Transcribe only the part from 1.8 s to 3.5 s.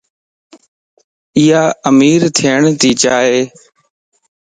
امير ڇڻ تي چائي